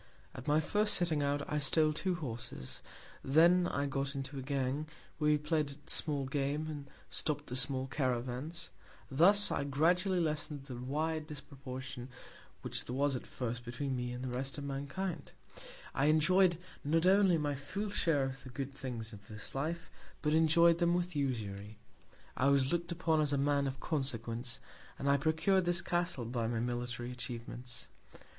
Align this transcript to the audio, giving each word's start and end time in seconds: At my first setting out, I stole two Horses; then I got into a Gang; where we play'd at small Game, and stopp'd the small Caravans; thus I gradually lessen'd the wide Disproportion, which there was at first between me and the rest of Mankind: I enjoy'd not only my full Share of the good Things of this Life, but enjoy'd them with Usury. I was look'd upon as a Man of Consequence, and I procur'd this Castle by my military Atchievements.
At 0.33 0.47
my 0.47 0.59
first 0.59 0.95
setting 0.95 1.21
out, 1.21 1.43
I 1.47 1.59
stole 1.59 1.93
two 1.93 2.15
Horses; 2.15 2.81
then 3.23 3.67
I 3.67 3.85
got 3.85 4.15
into 4.15 4.39
a 4.39 4.41
Gang; 4.41 4.87
where 5.19 5.29
we 5.29 5.37
play'd 5.37 5.69
at 5.69 5.91
small 5.91 6.25
Game, 6.25 6.65
and 6.67 6.89
stopp'd 7.11 7.49
the 7.49 7.55
small 7.55 7.85
Caravans; 7.85 8.71
thus 9.11 9.51
I 9.51 9.63
gradually 9.63 10.19
lessen'd 10.19 10.65
the 10.65 10.75
wide 10.77 11.27
Disproportion, 11.27 12.09
which 12.63 12.85
there 12.85 12.95
was 12.95 13.15
at 13.15 13.27
first 13.27 13.63
between 13.63 13.95
me 13.95 14.11
and 14.11 14.23
the 14.23 14.35
rest 14.35 14.57
of 14.57 14.63
Mankind: 14.63 15.33
I 15.93 16.05
enjoy'd 16.05 16.57
not 16.83 17.05
only 17.05 17.37
my 17.37 17.53
full 17.53 17.91
Share 17.91 18.23
of 18.23 18.41
the 18.43 18.49
good 18.49 18.73
Things 18.73 19.13
of 19.13 19.27
this 19.27 19.53
Life, 19.53 19.91
but 20.23 20.33
enjoy'd 20.33 20.79
them 20.79 20.95
with 20.95 21.15
Usury. 21.15 21.77
I 22.35 22.47
was 22.47 22.71
look'd 22.73 22.91
upon 22.91 23.21
as 23.21 23.33
a 23.33 23.37
Man 23.37 23.67
of 23.67 23.79
Consequence, 23.79 24.59
and 24.97 25.07
I 25.07 25.17
procur'd 25.17 25.65
this 25.65 25.83
Castle 25.83 26.25
by 26.25 26.47
my 26.47 26.59
military 26.59 27.11
Atchievements. 27.13 27.85